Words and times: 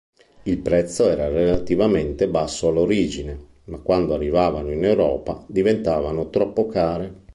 Il 0.41 0.57
prezzo 0.57 1.07
era 1.07 1.27
relativamente 1.27 2.27
basso 2.27 2.69
all’origine, 2.69 3.37
ma 3.65 3.77
quando 3.81 4.15
arrivavano 4.15 4.71
in 4.71 4.83
Europa 4.83 5.45
diventavano 5.47 6.31
troppo 6.31 6.65
care. 6.65 7.13